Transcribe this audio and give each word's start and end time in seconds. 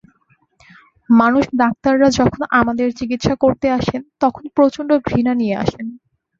মানুষ 1.09 1.43
ডাক্তাররা 1.59 2.07
যখন 2.19 2.41
আমাদের 2.59 2.87
চিকিৎসা 2.99 3.33
করতে 3.43 3.67
আসেন 3.77 4.01
তখন 4.21 4.43
প্রচণ্ড 4.57 4.89
ঘৃণা 5.07 5.33
নিয়ে 5.41 5.55
আসেন। 5.63 5.85